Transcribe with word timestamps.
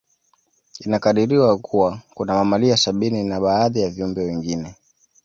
Inakadiriwa 0.79 1.57
Kuwa 1.57 1.99
kuna 2.13 2.33
mamalia 2.35 2.77
sabini 2.77 3.23
na 3.23 3.39
baadhi 3.39 3.81
ya 3.81 3.89
viumbe 3.89 4.21
wengine 4.25 4.75